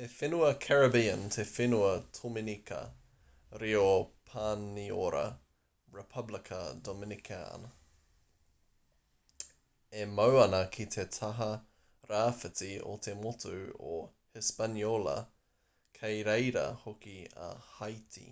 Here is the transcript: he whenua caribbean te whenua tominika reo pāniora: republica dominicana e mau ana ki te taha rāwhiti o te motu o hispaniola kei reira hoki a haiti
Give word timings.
he 0.00 0.04
whenua 0.10 0.50
caribbean 0.64 1.22
te 1.36 1.44
whenua 1.52 1.88
tominika 2.18 2.76
reo 3.62 3.88
pāniora: 4.28 5.22
republica 5.96 6.60
dominicana 6.90 7.72
e 10.04 10.06
mau 10.20 10.38
ana 10.44 10.62
ki 10.78 10.86
te 10.98 11.08
taha 11.18 11.50
rāwhiti 12.12 12.72
o 12.94 12.96
te 13.08 13.16
motu 13.26 13.56
o 13.96 13.98
hispaniola 14.36 15.18
kei 16.00 16.24
reira 16.32 16.66
hoki 16.86 17.18
a 17.50 17.52
haiti 17.76 18.30